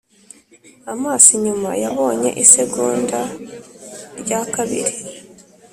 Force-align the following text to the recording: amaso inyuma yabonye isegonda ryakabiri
amaso 0.93 1.27
inyuma 1.37 1.69
yabonye 1.83 2.29
isegonda 2.43 3.19
ryakabiri 4.21 4.93